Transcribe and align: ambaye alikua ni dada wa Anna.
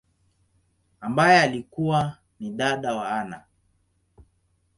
ambaye 1.01 1.41
alikua 1.41 2.17
ni 2.39 2.49
dada 2.49 2.95
wa 2.95 3.09
Anna. 3.11 3.43